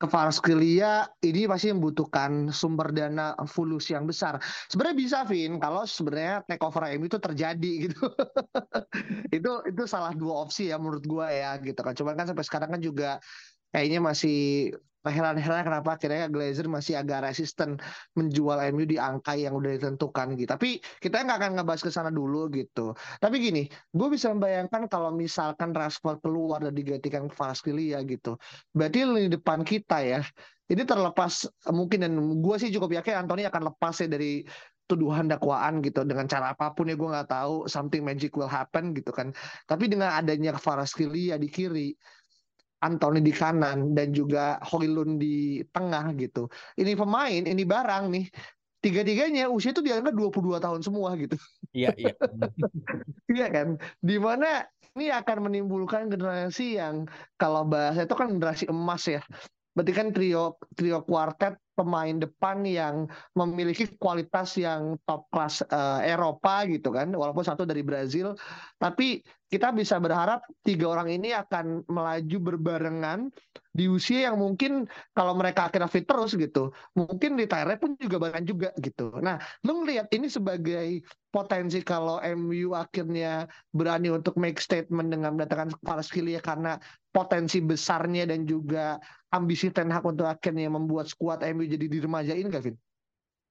Kvaratskhelia 0.00 1.12
ini 1.20 1.44
pasti 1.44 1.76
membutuhkan 1.76 2.48
sumber 2.48 2.88
dana 2.88 3.36
fulus 3.44 3.92
yang 3.92 4.08
besar. 4.08 4.40
Sebenarnya 4.72 4.96
bisa, 4.96 5.18
Vin, 5.28 5.60
kalau 5.60 5.84
sebenarnya 5.84 6.40
takeover 6.48 6.88
MU 6.96 7.04
itu 7.04 7.20
terjadi 7.20 7.72
gitu. 7.84 8.08
itu 9.28 9.50
itu 9.68 9.82
salah 9.84 10.16
dua 10.16 10.48
opsi 10.48 10.72
ya 10.72 10.80
menurut 10.80 11.04
gua 11.04 11.28
ya 11.28 11.60
gitu 11.60 11.76
kan. 11.84 11.92
Cuman 11.92 12.16
kan 12.16 12.32
sampai 12.32 12.44
sekarang 12.48 12.72
kan 12.72 12.80
juga 12.80 13.20
kayaknya 13.70 14.00
masih 14.02 14.70
heran-heran 15.00 15.64
kenapa 15.64 15.96
akhirnya 15.96 16.28
Glazer 16.28 16.68
masih 16.68 17.00
agak 17.00 17.24
resisten 17.24 17.80
menjual 18.12 18.60
MU 18.76 18.84
di 18.84 19.00
angka 19.00 19.32
yang 19.32 19.56
udah 19.56 19.72
ditentukan 19.80 20.36
gitu. 20.36 20.50
Tapi 20.52 20.76
kita 21.00 21.24
nggak 21.24 21.38
akan 21.40 21.50
ngebahas 21.56 21.80
ke 21.80 21.88
sana 21.88 22.12
dulu 22.12 22.52
gitu. 22.52 22.92
Tapi 23.16 23.40
gini, 23.40 23.64
gue 23.96 24.08
bisa 24.12 24.28
membayangkan 24.28 24.92
kalau 24.92 25.08
misalkan 25.16 25.72
Rashford 25.72 26.20
keluar 26.20 26.60
dan 26.60 26.76
digantikan 26.76 27.32
Kvaratskhelia 27.32 28.04
gitu. 28.04 28.36
Berarti 28.76 29.08
lini 29.08 29.32
depan 29.32 29.64
kita 29.64 30.04
ya, 30.04 30.20
ini 30.68 30.82
terlepas 30.84 31.48
mungkin 31.72 32.04
dan 32.04 32.12
gue 32.44 32.56
sih 32.60 32.68
cukup 32.68 33.00
yakin 33.00 33.24
Anthony 33.24 33.48
akan 33.48 33.72
lepas 33.72 34.04
ya 34.04 34.08
dari 34.12 34.44
tuduhan 34.90 35.30
dakwaan 35.30 35.86
gitu 35.86 36.02
dengan 36.02 36.26
cara 36.26 36.50
apa 36.50 36.74
pun 36.74 36.90
ya 36.90 36.98
gue 36.98 37.06
nggak 37.06 37.30
tahu 37.30 37.70
something 37.70 38.02
magic 38.02 38.34
will 38.34 38.50
happen 38.50 38.90
gitu 38.90 39.14
kan 39.14 39.30
tapi 39.70 39.86
dengan 39.86 40.18
adanya 40.18 40.50
Kvaratskhelia 40.58 41.38
di 41.38 41.46
kiri 41.46 41.94
Anthony 42.80 43.20
di 43.20 43.32
kanan 43.32 43.92
dan 43.92 44.12
juga 44.16 44.56
Hoylund 44.64 45.20
di 45.20 45.60
tengah 45.72 46.12
gitu 46.16 46.48
ini 46.80 46.96
pemain 46.96 47.42
ini 47.44 47.62
barang 47.64 48.04
nih 48.12 48.24
tiga-tiganya 48.80 49.52
usia 49.52 49.76
itu 49.76 49.84
dianggap 49.84 50.16
22 50.16 50.56
tahun 50.56 50.80
semua 50.80 51.12
gitu 51.20 51.36
Iya, 51.70 51.94
iya. 51.94 52.14
Iya 53.30 53.46
kan? 53.54 53.68
Di 54.02 54.16
mana 54.18 54.66
ini 54.98 55.06
akan 55.14 55.38
menimbulkan 55.46 56.10
generasi 56.10 56.82
yang 56.82 57.06
kalau 57.38 57.62
bahasa 57.62 58.02
itu 58.06 58.14
kan 58.18 58.34
generasi 58.34 58.66
emas 58.66 59.06
ya. 59.06 59.22
Berarti 59.70 59.92
kan 59.94 60.10
trio 60.10 60.58
trio 60.74 60.98
kuartet 61.06 61.54
pemain 61.80 62.12
depan 62.20 62.60
yang 62.68 63.08
memiliki 63.32 63.88
kualitas 63.96 64.60
yang 64.60 65.00
top 65.08 65.24
kelas 65.32 65.64
eh, 65.64 66.12
Eropa 66.12 66.68
gitu 66.68 66.92
kan, 66.92 67.08
walaupun 67.08 67.40
satu 67.40 67.64
dari 67.64 67.80
Brazil. 67.80 68.36
Tapi 68.76 69.24
kita 69.48 69.72
bisa 69.72 69.96
berharap 69.98 70.44
tiga 70.62 70.92
orang 70.92 71.10
ini 71.10 71.32
akan 71.32 71.82
melaju 71.88 72.54
berbarengan 72.54 73.32
di 73.74 73.90
usia 73.90 74.30
yang 74.30 74.38
mungkin 74.38 74.86
kalau 75.14 75.34
mereka 75.34 75.66
akhirnya 75.66 75.90
fit 75.90 76.06
terus 76.06 76.38
gitu, 76.38 76.70
mungkin 76.94 77.34
retire 77.34 77.74
pun 77.78 77.98
juga 77.98 78.18
bahkan 78.22 78.46
juga 78.46 78.70
gitu. 78.78 79.10
Nah, 79.18 79.42
lu 79.66 79.82
ngelihat 79.82 80.06
ini 80.14 80.30
sebagai 80.30 81.02
potensi 81.30 81.82
kalau 81.82 82.18
MU 82.22 82.74
akhirnya 82.74 83.46
berani 83.74 84.10
untuk 84.10 84.34
make 84.38 84.58
statement 84.58 85.14
dengan 85.14 85.38
mendatangkan 85.38 85.74
Kvaratskhelia 85.82 86.42
karena 86.42 86.78
potensi 87.10 87.58
besarnya 87.62 88.26
dan 88.26 88.46
juga 88.46 88.98
ambisi 89.30 89.70
Ten 89.70 89.90
Hag 89.94 90.04
untuk 90.04 90.26
akhirnya 90.26 90.66
membuat 90.68 91.06
skuad 91.06 91.42
MU 91.46 91.64
jadi 91.64 91.86
diremajain 91.86 92.46
gak, 92.50 92.62
Vin? 92.66 92.76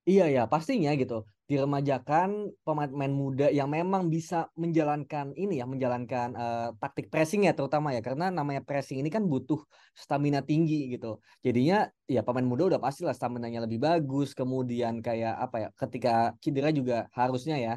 Iya 0.10 0.26
ya 0.32 0.44
pastinya 0.50 0.90
gitu. 0.98 1.22
Diremajakan 1.46 2.50
pemain-pemain 2.66 3.14
muda 3.14 3.48
yang 3.54 3.70
memang 3.70 4.10
bisa 4.10 4.50
menjalankan 4.58 5.34
ini 5.38 5.62
ya 5.62 5.66
menjalankan 5.70 6.28
eh, 6.34 6.70
taktik 6.82 7.14
pressing 7.14 7.46
ya 7.46 7.54
terutama 7.54 7.94
ya. 7.94 8.02
Karena 8.02 8.34
namanya 8.34 8.66
pressing 8.66 8.98
ini 9.02 9.10
kan 9.14 9.26
butuh 9.30 9.62
stamina 9.94 10.42
tinggi 10.42 10.90
gitu. 10.94 11.22
Jadinya 11.46 11.86
ya 12.10 12.26
pemain 12.26 12.48
muda 12.48 12.74
udah 12.74 12.82
pastilah 12.82 13.14
stamina-nya 13.14 13.62
lebih 13.66 13.78
bagus. 13.82 14.34
Kemudian 14.34 15.04
kayak 15.06 15.36
apa 15.46 15.56
ya 15.62 15.70
ketika 15.78 16.34
cedera 16.42 16.70
juga 16.74 17.06
harusnya 17.14 17.56
ya 17.60 17.74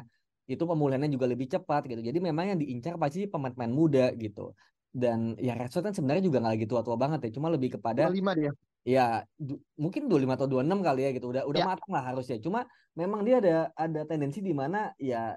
itu 0.49 0.63
pemulihannya 0.65 1.13
juga 1.13 1.29
lebih 1.29 1.47
cepat 1.53 1.85
gitu. 1.85 2.01
Jadi 2.01 2.17
memang 2.17 2.55
yang 2.55 2.59
diincar 2.59 2.97
pasti 2.97 3.29
pemain-pemain 3.29 3.73
muda 3.73 4.05
gitu 4.17 4.57
dan 4.93 5.33
ya 5.41 5.57
Rashford 5.57 5.89
kan 5.89 5.93
sebenarnya 5.97 6.23
juga 6.29 6.37
nggak 6.37 6.53
lagi 6.53 6.67
tua-tua 6.69 6.95
banget 6.95 7.19
ya 7.25 7.31
cuma 7.41 7.49
lebih 7.49 7.81
kepada 7.81 8.13
25 8.13 8.37
dia. 8.37 8.51
ya 8.85 9.05
du- 9.41 9.57
mungkin 9.73 10.05
25 10.05 10.37
atau 10.37 10.45
26 10.45 10.79
kali 10.85 11.01
ya 11.01 11.11
gitu 11.17 11.27
udah 11.33 11.43
udah 11.49 11.61
Ya. 11.61 11.67
matang 11.73 11.91
lah 11.91 12.03
harusnya 12.13 12.37
cuma 12.37 12.69
memang 12.93 13.25
dia 13.25 13.41
ada 13.41 13.57
ada 13.73 14.01
tendensi 14.05 14.39
di 14.45 14.53
mana 14.53 14.93
ya 15.01 15.33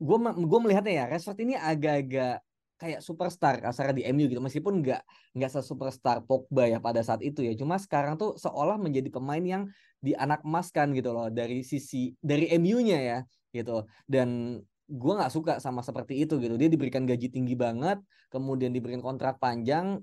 gue 0.00 0.18
gue 0.24 0.60
melihatnya 0.64 1.04
ya 1.04 1.04
Rashford 1.12 1.38
ini 1.44 1.54
agak-agak 1.54 2.40
kayak 2.74 3.00
superstar 3.04 3.62
kasarnya 3.62 3.94
di 3.94 4.04
MU 4.10 4.26
gitu 4.26 4.42
meskipun 4.42 4.82
nggak 4.82 5.02
nggak 5.36 5.50
superstar 5.62 6.24
Pogba 6.26 6.66
ya 6.66 6.82
pada 6.82 7.04
saat 7.06 7.22
itu 7.22 7.44
ya 7.46 7.54
cuma 7.54 7.78
sekarang 7.78 8.18
tuh 8.18 8.34
seolah 8.40 8.80
menjadi 8.80 9.14
pemain 9.14 9.40
yang 9.44 9.62
dianak 10.02 10.42
emaskan 10.42 10.90
gitu 10.96 11.14
loh 11.14 11.30
dari 11.30 11.62
sisi 11.62 12.12
dari 12.18 12.50
MU-nya 12.58 12.98
ya 12.98 13.18
gitu 13.54 13.86
dan 14.10 14.58
gue 14.94 15.12
nggak 15.18 15.32
suka 15.34 15.52
sama 15.58 15.82
seperti 15.82 16.22
itu 16.22 16.38
gitu. 16.38 16.54
Dia 16.54 16.70
diberikan 16.70 17.02
gaji 17.02 17.26
tinggi 17.26 17.58
banget 17.58 17.98
kemudian 18.30 18.70
diberikan 18.70 19.02
kontrak 19.02 19.42
panjang 19.42 19.98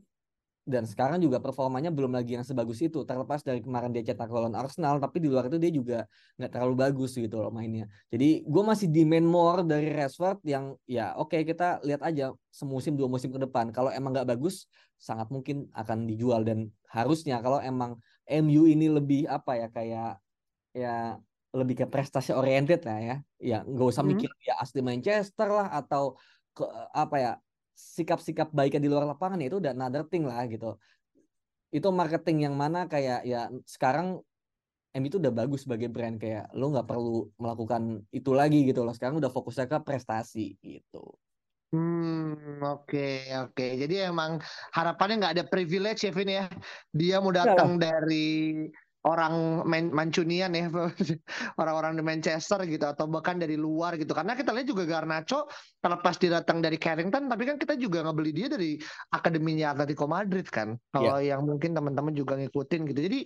dan 0.62 0.86
sekarang 0.86 1.18
juga 1.18 1.42
performanya 1.42 1.90
belum 1.90 2.14
lagi 2.14 2.38
yang 2.38 2.46
sebagus 2.46 2.84
itu. 2.84 3.02
Terlepas 3.08 3.42
dari 3.42 3.64
kemarin 3.64 3.90
dia 3.90 4.04
cetak 4.06 4.30
gol 4.30 4.46
Arsenal 4.52 5.02
tapi 5.02 5.18
di 5.24 5.28
luar 5.32 5.50
itu 5.50 5.58
dia 5.58 5.72
juga 5.74 5.98
nggak 6.38 6.52
terlalu 6.54 6.76
bagus 6.78 7.16
gitu 7.18 7.42
loh 7.42 7.50
mainnya. 7.50 7.90
Jadi 8.14 8.46
gue 8.46 8.64
masih 8.64 8.88
demand 8.92 9.28
more 9.28 9.62
dari 9.66 9.90
Rashford 9.96 10.44
yang 10.46 10.76
ya 10.86 11.16
oke 11.18 11.34
kita 11.34 11.82
lihat 11.88 12.06
aja 12.06 12.36
semusim 12.52 12.94
dua 12.94 13.08
musim 13.08 13.34
ke 13.34 13.40
depan. 13.42 13.74
Kalau 13.74 13.90
emang 13.90 14.14
nggak 14.14 14.28
bagus 14.38 14.68
sangat 15.02 15.32
mungkin 15.34 15.72
akan 15.74 16.06
dijual. 16.06 16.46
Dan 16.46 16.70
harusnya 16.92 17.42
kalau 17.42 17.58
emang 17.58 17.98
MU 18.30 18.70
ini 18.70 18.86
lebih 18.92 19.26
apa 19.26 19.58
ya 19.58 19.68
kayak 19.74 20.12
ya 20.78 21.18
lebih 21.52 21.84
ke 21.84 21.86
prestasi 21.92 22.32
oriented 22.32 22.80
lah 22.88 23.00
ya 23.00 23.16
ya 23.40 23.58
nggak 23.68 23.88
usah 23.92 24.04
Hmm. 24.04 24.16
mikir 24.16 24.32
ya 24.48 24.56
asli 24.64 24.80
Manchester 24.80 25.48
lah 25.52 25.68
atau 25.72 26.16
ke 26.56 26.64
apa 26.96 27.16
ya 27.20 27.32
sikap-sikap 27.76 28.52
baiknya 28.56 28.82
di 28.86 28.90
luar 28.92 29.04
lapangan 29.08 29.42
ya 29.42 29.48
itu 29.52 29.58
udah 29.60 29.72
another 29.76 30.04
thing 30.08 30.24
lah 30.24 30.44
gitu. 30.48 30.78
Itu 31.72 31.88
marketing 31.92 32.52
yang 32.52 32.56
mana 32.56 32.88
kayak 32.88 33.24
ya 33.26 33.48
sekarang 33.64 34.20
MU 34.92 35.08
itu 35.08 35.18
udah 35.24 35.32
bagus 35.32 35.64
sebagai 35.64 35.88
brand 35.88 36.20
kayak 36.20 36.52
lo 36.52 36.68
nggak 36.68 36.84
perlu 36.84 37.32
melakukan 37.40 38.04
itu 38.12 38.32
lagi 38.36 38.68
gitu 38.68 38.84
loh. 38.84 38.92
Sekarang 38.92 39.24
udah 39.24 39.32
fokusnya 39.32 39.66
ke 39.72 39.78
prestasi 39.88 40.60
gitu. 40.60 41.16
Hmm, 41.72 42.60
oke, 42.60 43.32
oke. 43.48 43.66
Jadi 43.80 44.04
emang 44.04 44.44
harapannya 44.76 45.16
nggak 45.24 45.34
ada 45.40 45.46
privilege 45.48 46.04
ya, 46.04 46.12
Vin 46.12 46.28
ya. 46.28 46.46
Dia 46.92 47.24
mau 47.24 47.32
datang 47.32 47.80
dari 47.80 48.68
orang 49.02 49.66
Man 49.66 49.90
Mancunian 49.90 50.54
ya, 50.54 50.70
orang-orang 51.62 51.98
di 51.98 52.04
Manchester 52.06 52.62
gitu, 52.70 52.86
atau 52.86 53.10
bahkan 53.10 53.42
dari 53.42 53.58
luar 53.58 53.98
gitu. 53.98 54.14
Karena 54.14 54.38
kita 54.38 54.54
lihat 54.54 54.68
juga 54.70 54.86
Garnacho 54.86 55.50
terlepas 55.82 56.16
dia 56.22 56.38
datang 56.38 56.62
dari 56.62 56.78
Carrington, 56.78 57.26
tapi 57.26 57.44
kan 57.50 57.58
kita 57.58 57.74
juga 57.78 58.06
ngebeli 58.06 58.32
dia 58.34 58.48
dari 58.52 58.78
akademinya 59.10 59.74
Atletico 59.74 60.06
Madrid 60.06 60.46
kan. 60.54 60.78
Kalau 60.94 61.18
yang 61.18 61.42
mungkin 61.46 61.74
teman-teman 61.74 62.14
juga 62.14 62.38
ngikutin 62.38 62.82
gitu. 62.94 63.00
Jadi 63.02 63.20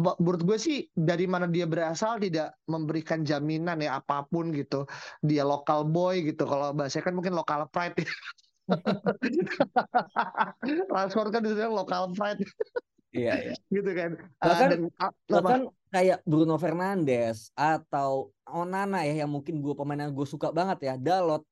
menurut 0.00 0.42
gue 0.48 0.56
sih 0.56 0.88
dari 0.96 1.28
mana 1.28 1.44
dia 1.44 1.68
berasal 1.68 2.16
tidak 2.16 2.56
memberikan 2.64 3.20
jaminan 3.20 3.84
ya 3.84 4.00
apa 4.00 4.24
pun 4.24 4.48
gitu. 4.56 4.88
Dia 5.20 5.44
lokal 5.44 5.84
boy 5.84 6.24
gitu. 6.24 6.48
Kalau 6.48 6.72
bahasanya 6.72 7.04
kan 7.04 7.14
mungkin 7.14 7.36
lokal 7.36 7.68
pride. 7.68 8.00
Rashford 10.92 11.32
kan 11.32 11.40
disebut 11.40 11.72
lokal 11.72 12.12
pride 12.12 12.44
Iya, 13.12 13.32
iya. 13.40 13.54
gitu 13.76 13.90
kan. 13.96 14.10
Eh, 14.16 14.44
Bahkan- 14.44 14.68
dan 14.70 14.80
ah? 15.00 15.12
Bahkan 15.28 15.60
kayak 15.88 16.18
Bruno 16.28 16.56
Fernandes 16.60 17.48
atau 17.56 18.32
Onana 18.44 19.04
ya 19.08 19.24
yang 19.24 19.30
mungkin 19.32 19.64
gue 19.64 19.72
pemain 19.72 19.96
yang 19.96 20.12
gue 20.12 20.28
suka 20.28 20.52
banget 20.52 20.92
ya, 20.92 20.94
Dalot. 21.00 21.44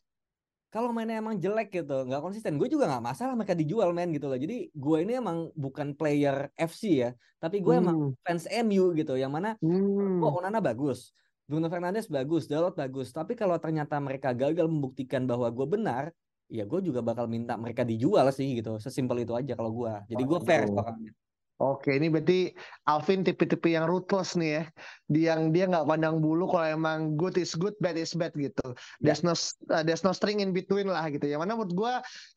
Kalau 0.68 0.92
mainnya 0.92 1.22
emang 1.22 1.40
jelek 1.40 1.72
gitu, 1.72 2.04
nggak 2.04 2.20
konsisten, 2.20 2.60
gue 2.60 2.68
juga 2.68 2.84
nggak 2.90 3.00
masalah 3.00 3.32
mereka 3.32 3.56
dijual 3.56 3.96
men 3.96 4.12
gitu 4.12 4.28
loh. 4.28 4.36
Jadi 4.36 4.68
gue 4.76 4.96
ini 5.00 5.16
emang 5.16 5.48
bukan 5.56 5.96
player 5.96 6.52
FC 6.52 7.00
ya, 7.00 7.10
tapi 7.40 7.64
gue 7.64 7.74
emang 7.80 8.12
Hmm, 8.12 8.18
fans 8.20 8.44
MU 8.50 8.92
gitu. 8.92 9.16
Yang 9.16 9.32
mana 9.32 9.50
hmm, 9.62 10.20
Oh, 10.20 10.36
Onana 10.36 10.60
bagus. 10.60 11.16
Bruno 11.48 11.70
Fernandes 11.72 12.10
bagus, 12.10 12.44
Dalot 12.44 12.76
bagus. 12.76 13.08
Tapi 13.14 13.32
kalau 13.38 13.56
ternyata 13.56 13.96
mereka 14.02 14.36
gagal 14.36 14.68
membuktikan 14.68 15.24
bahwa 15.24 15.48
gue 15.48 15.64
benar, 15.64 16.12
ya 16.46 16.62
gue 16.62 16.80
juga 16.82 17.00
bakal 17.02 17.26
minta 17.26 17.58
mereka 17.58 17.82
dijual 17.82 18.30
sih 18.30 18.62
gitu 18.62 18.78
sesimpel 18.78 19.26
itu 19.26 19.34
aja 19.34 19.58
kalau 19.58 19.74
gue 19.74 19.92
jadi 20.06 20.22
gue 20.22 20.38
fair 20.46 20.70
orangnya 20.70 21.10
Oke, 21.56 21.96
ini 21.96 22.12
berarti 22.12 22.52
Alvin 22.84 23.24
tipe-tipe 23.24 23.72
yang 23.72 23.88
ruthless 23.88 24.36
nih 24.36 24.60
ya. 24.60 24.62
Dia 25.08 25.24
yang 25.32 25.56
dia 25.56 25.64
nggak 25.64 25.88
pandang 25.88 26.20
bulu 26.20 26.44
kalau 26.44 26.68
emang 26.68 27.16
good 27.16 27.32
is 27.40 27.56
good, 27.56 27.72
bad 27.80 27.96
is 27.96 28.12
bad 28.12 28.28
gitu. 28.36 28.76
There's 29.00 29.24
no 29.24 29.32
uh, 29.72 29.80
there's 29.80 30.04
no 30.04 30.12
string 30.12 30.44
in 30.44 30.52
between 30.52 30.92
lah 30.92 31.08
gitu. 31.08 31.24
Yang 31.24 31.40
mana 31.48 31.56
menurut 31.56 31.72
gue 31.72 31.92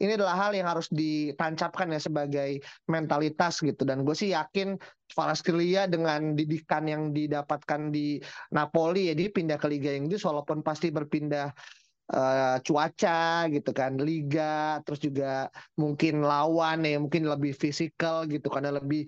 ini 0.08 0.16
adalah 0.16 0.40
hal 0.40 0.56
yang 0.56 0.72
harus 0.72 0.88
ditancapkan 0.88 1.92
ya 1.92 2.00
sebagai 2.00 2.64
mentalitas 2.88 3.60
gitu. 3.60 3.84
Dan 3.84 4.08
gue 4.08 4.16
sih 4.16 4.32
yakin 4.32 4.80
Kvaratskhelia 5.10 5.90
dengan 5.90 6.38
didikan 6.38 6.86
yang 6.88 7.12
didapatkan 7.12 7.92
di 7.92 8.22
Napoli 8.56 9.10
ya 9.12 9.18
dia 9.18 9.28
pindah 9.34 9.58
ke 9.58 9.68
Liga 9.68 9.90
Inggris 9.90 10.22
walaupun 10.22 10.62
pasti 10.62 10.94
berpindah 10.94 11.50
uh, 12.14 12.58
cuaca 12.66 13.46
gitu 13.54 13.72
kan 13.74 13.98
liga 14.02 14.82
terus 14.84 15.00
juga 15.02 15.50
mungkin 15.78 16.26
lawan 16.26 16.86
ya 16.86 16.98
mungkin 16.98 17.30
lebih 17.30 17.54
fisikal 17.54 18.26
gitu 18.26 18.50
karena 18.50 18.74
lebih 18.74 19.06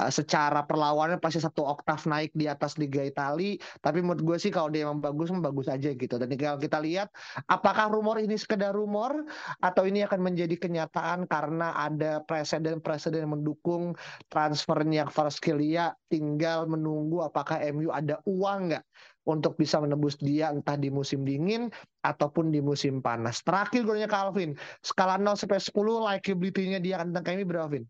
uh, 0.00 0.12
secara 0.12 0.64
perlawanan 0.64 1.18
pasti 1.18 1.42
satu 1.42 1.66
oktav 1.66 2.06
naik 2.06 2.32
di 2.32 2.46
atas 2.46 2.78
Liga 2.78 3.02
Italia. 3.02 3.58
Tapi 3.82 3.98
menurut 4.00 4.22
gue 4.24 4.36
sih 4.38 4.54
kalau 4.54 4.70
dia 4.70 4.86
emang 4.86 5.02
bagus 5.02 5.28
bagus 5.34 5.66
aja 5.68 5.90
gitu. 5.92 6.14
Dan 6.16 6.30
kalau 6.38 6.58
kita 6.62 6.78
lihat 6.80 7.10
apakah 7.50 7.90
rumor 7.90 8.22
ini 8.22 8.38
sekedar 8.38 8.72
rumor 8.72 9.26
atau 9.60 9.84
ini 9.84 10.06
akan 10.06 10.32
menjadi 10.32 10.56
kenyataan 10.56 11.26
karena 11.26 11.74
ada 11.76 12.22
presiden-presiden 12.24 13.26
mendukung 13.28 13.98
transfernya 14.30 15.10
Kvaratskhelia. 15.10 15.92
Tinggal 16.08 16.70
menunggu 16.70 17.20
apakah 17.26 17.60
MU 17.74 17.92
ada 17.92 18.22
uang 18.24 18.72
nggak 18.72 18.84
untuk 19.28 19.60
bisa 19.60 19.76
menembus 19.76 20.16
dia 20.16 20.48
entah 20.48 20.80
di 20.80 20.88
musim 20.88 21.28
dingin 21.28 21.68
ataupun 22.00 22.48
di 22.48 22.64
musim 22.64 23.04
panas. 23.04 23.44
Terakhir 23.44 23.84
gue 23.84 23.92
nanya 23.92 24.08
ke 24.08 24.16
Alvin, 24.16 24.56
skala 24.80 25.20
0 25.20 25.36
sampai 25.36 25.60
10 25.60 25.76
likability-nya 26.08 26.80
dia 26.80 26.96
akan 26.96 27.12
tentang 27.12 27.36
kami 27.36 27.44
berapa, 27.44 27.68
Alvin? 27.68 27.84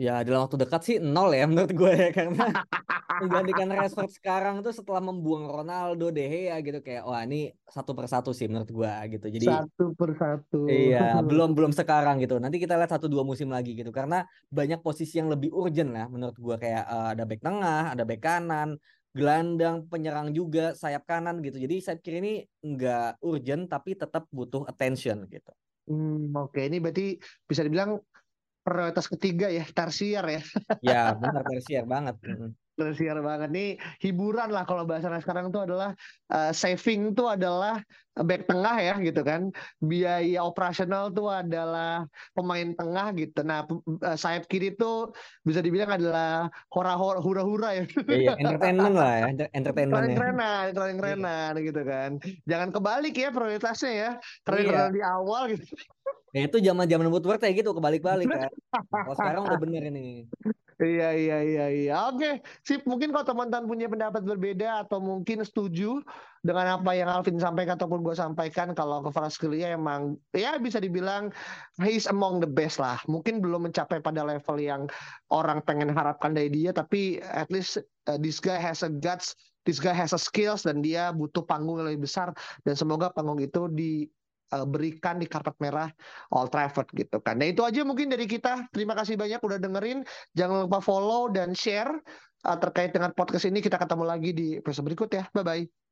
Ya 0.00 0.24
dalam 0.24 0.48
waktu 0.48 0.56
dekat 0.56 0.80
sih 0.88 0.96
nol 0.96 1.36
ya 1.36 1.44
menurut 1.44 1.68
gue 1.68 1.92
ya 1.92 2.08
karena 2.16 2.48
menggantikan 3.22 3.68
Rashford 3.76 4.08
sekarang 4.08 4.64
tuh 4.64 4.72
setelah 4.72 5.04
membuang 5.04 5.44
Ronaldo, 5.52 6.08
De 6.08 6.24
Gea 6.24 6.56
gitu 6.64 6.80
kayak 6.80 7.04
wah 7.04 7.20
ini 7.20 7.52
satu 7.68 7.92
persatu 7.92 8.32
sih 8.32 8.48
menurut 8.48 8.72
gue 8.72 8.92
gitu. 9.12 9.26
Jadi 9.28 9.46
satu 9.52 9.92
persatu. 9.92 10.64
Iya 10.64 11.20
belum 11.28 11.52
belum 11.52 11.76
sekarang 11.76 12.24
gitu. 12.24 12.40
Nanti 12.40 12.56
kita 12.56 12.74
lihat 12.80 12.96
satu 12.96 13.04
dua 13.04 13.20
musim 13.20 13.52
lagi 13.52 13.76
gitu 13.76 13.92
karena 13.92 14.24
banyak 14.48 14.80
posisi 14.80 15.20
yang 15.20 15.28
lebih 15.28 15.52
urgent 15.52 15.92
lah 15.92 16.08
menurut 16.08 16.40
gue 16.40 16.56
kayak 16.56 16.84
uh, 16.88 17.08
ada 17.12 17.28
back 17.28 17.40
tengah, 17.44 17.92
ada 17.92 18.02
back 18.08 18.20
kanan, 18.24 18.80
gelandang 19.12 19.84
penyerang 19.88 20.32
juga 20.32 20.72
sayap 20.72 21.04
kanan 21.04 21.44
gitu. 21.44 21.60
Jadi 21.60 21.76
sayap 21.84 22.00
kiri 22.00 22.18
ini 22.24 22.34
nggak 22.64 23.20
urgent 23.20 23.68
tapi 23.68 23.96
tetap 23.96 24.24
butuh 24.32 24.64
attention 24.64 25.28
gitu. 25.28 25.52
Hmm, 25.88 26.32
oke 26.32 26.54
okay. 26.54 26.70
ini 26.70 26.78
berarti 26.78 27.18
bisa 27.44 27.66
dibilang 27.66 27.98
prioritas 28.62 29.06
ketiga 29.10 29.50
ya, 29.50 29.66
tersier 29.66 30.24
ya. 30.24 30.42
Ya, 30.82 31.02
benar 31.18 31.42
tersier 31.46 31.84
banget. 31.84 32.16
Tersiar 32.72 33.20
banget. 33.20 33.50
Nih 33.52 33.70
hiburan 34.00 34.48
lah 34.48 34.64
kalau 34.64 34.88
bahasa 34.88 35.12
sekarang 35.20 35.52
tuh 35.52 35.68
adalah 35.68 35.92
uh, 36.32 36.50
saving 36.56 37.12
tuh 37.12 37.36
adalah 37.36 37.84
back 38.16 38.48
tengah 38.48 38.76
ya 38.80 38.94
gitu 39.04 39.20
kan. 39.20 39.52
Biaya 39.76 40.40
operasional 40.40 41.12
tuh 41.12 41.28
adalah 41.28 42.08
pemain 42.32 42.72
tengah 42.72 43.12
gitu. 43.18 43.44
Nah 43.44 43.68
uh, 43.68 44.16
sayap 44.16 44.48
kiri 44.48 44.72
tuh 44.72 45.12
bisa 45.44 45.60
dibilang 45.60 45.92
adalah 45.92 46.48
hora 46.72 46.96
hura 46.96 47.44
hura 47.44 47.68
ya. 47.76 47.84
Iya 48.08 48.32
entertainment 48.40 48.96
lah 48.96 49.12
ya 49.20 49.24
entertainment 49.52 49.98
keren 50.00 50.16
kerenan 50.16 50.66
keren 50.72 50.96
kerenan 50.96 51.52
iya. 51.58 51.66
gitu 51.68 51.82
kan. 51.84 52.10
Jangan 52.48 52.68
kebalik 52.72 53.14
ya 53.20 53.28
prioritasnya 53.28 53.92
ya. 53.92 54.10
Keren 54.48 54.64
iya. 54.64 54.88
di 54.88 55.02
awal 55.04 55.52
gitu 55.52 55.66
Ya 56.32 56.48
itu 56.48 56.58
zaman 56.64 56.88
zaman 56.88 57.12
Woodward 57.12 57.44
ya 57.44 57.52
gitu 57.52 57.76
kebalik-balik 57.76 58.24
kan. 58.24 58.48
Kalau 59.04 59.16
sekarang 59.16 59.42
udah 59.44 59.60
bener 59.60 59.82
ini. 59.92 60.24
Iya 60.82 61.14
iya 61.14 61.38
iya 61.44 61.66
iya. 61.70 61.94
Oke, 62.10 62.42
sip. 62.66 62.82
Mungkin 62.88 63.14
kalau 63.14 63.22
teman-teman 63.22 63.70
punya 63.70 63.86
pendapat 63.86 64.26
berbeda 64.26 64.82
atau 64.82 64.98
mungkin 64.98 65.44
setuju 65.46 66.02
dengan 66.42 66.80
apa 66.80 66.90
yang 66.96 67.06
Alvin 67.06 67.38
sampaikan 67.38 67.78
ataupun 67.78 68.02
gue 68.02 68.16
sampaikan, 68.18 68.74
kalau 68.74 68.98
ke 69.06 69.14
Kvaratskhelia 69.14 69.78
emang 69.78 70.18
ya 70.34 70.58
bisa 70.58 70.82
dibilang 70.82 71.30
he's 71.78 72.10
among 72.10 72.42
the 72.42 72.50
best 72.50 72.82
lah. 72.82 72.98
Mungkin 73.06 73.38
belum 73.38 73.70
mencapai 73.70 74.02
pada 74.02 74.26
level 74.26 74.56
yang 74.58 74.90
orang 75.30 75.62
pengen 75.62 75.94
harapkan 75.94 76.34
dari 76.34 76.50
dia, 76.50 76.74
tapi 76.74 77.22
at 77.22 77.46
least 77.54 77.78
uh, 78.10 78.18
this 78.18 78.42
guy 78.42 78.58
has 78.58 78.82
a 78.82 78.90
guts, 78.90 79.38
this 79.62 79.78
guy 79.78 79.94
has 79.94 80.10
a 80.10 80.18
skills 80.18 80.66
dan 80.66 80.82
dia 80.82 81.14
butuh 81.14 81.46
panggung 81.46 81.78
yang 81.78 81.94
lebih 81.94 82.10
besar 82.10 82.34
dan 82.66 82.74
semoga 82.74 83.14
panggung 83.14 83.38
itu 83.38 83.70
di 83.70 84.10
uh, 84.52 84.66
berikan 84.68 85.16
di 85.16 85.26
karpet 85.26 85.56
merah 85.58 85.88
Old 86.30 86.52
Trafford 86.52 86.92
gitu 86.92 87.18
kan. 87.24 87.40
Nah 87.40 87.48
itu 87.48 87.64
aja 87.64 87.80
mungkin 87.82 88.12
dari 88.12 88.28
kita. 88.28 88.68
Terima 88.70 88.92
kasih 88.92 89.16
banyak 89.16 89.40
udah 89.40 89.58
dengerin. 89.58 90.04
Jangan 90.36 90.68
lupa 90.68 90.78
follow 90.84 91.32
dan 91.32 91.56
share 91.56 91.90
uh, 92.44 92.58
terkait 92.60 92.92
dengan 92.92 93.10
podcast 93.16 93.48
ini. 93.48 93.64
Kita 93.64 93.80
ketemu 93.80 94.04
lagi 94.04 94.30
di 94.36 94.46
episode 94.60 94.86
berikut 94.86 95.10
ya. 95.10 95.24
Bye 95.32 95.44
bye. 95.44 95.91